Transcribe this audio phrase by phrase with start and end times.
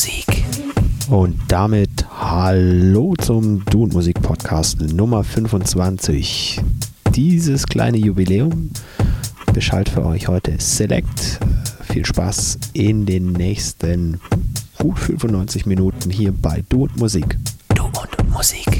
[0.00, 0.44] Musik.
[1.10, 6.58] Und damit hallo zum Du und Musik Podcast Nummer 25.
[7.14, 8.70] Dieses kleine Jubiläum
[9.52, 11.38] beschallt für euch heute Select.
[11.82, 14.22] Viel Spaß in den nächsten
[14.78, 17.36] gut 95 Minuten hier bei Du und Musik.
[17.74, 18.79] Du und Musik.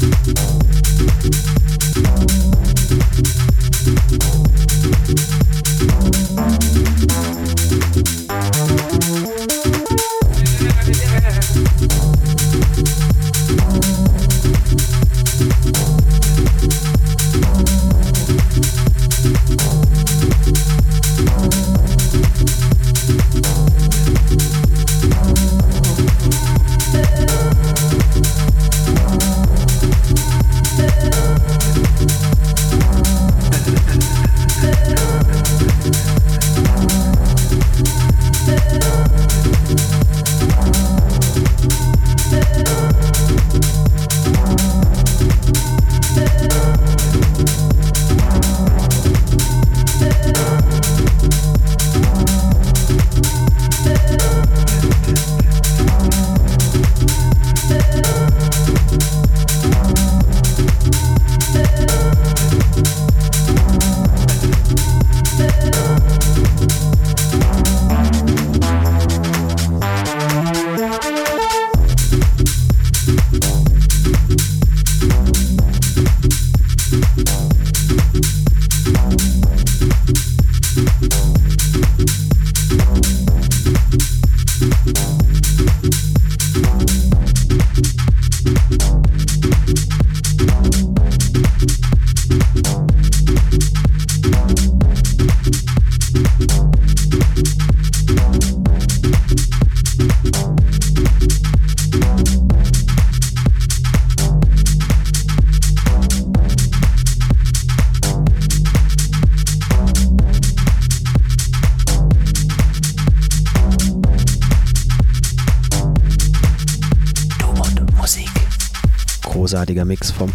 [0.00, 0.38] Thank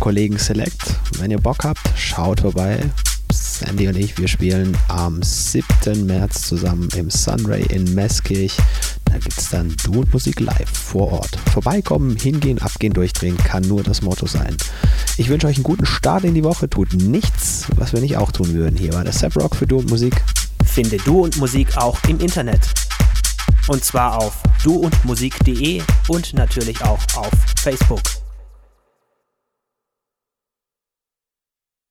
[0.04, 1.00] Kollegen Select.
[1.20, 2.78] Wenn ihr Bock habt, schaut vorbei.
[3.32, 6.06] Sandy und ich, wir spielen am 7.
[6.06, 8.58] März zusammen im Sunray in Meßkirch.
[9.06, 11.40] Da gibt es dann Du und Musik live vor Ort.
[11.54, 14.58] Vorbeikommen, hingehen, abgehen, durchdrehen kann nur das Motto sein.
[15.16, 16.70] Ich wünsche euch einen guten Start in die Woche.
[16.70, 18.76] Tut nichts, was wir nicht auch tun würden.
[18.76, 20.22] Hier war der Sep Rock für Du und Musik.
[20.66, 22.60] Finde Du und Musik auch im Internet.
[23.70, 27.32] Und zwar auf duundmusik.de und natürlich auch auf
[27.62, 28.02] Facebook.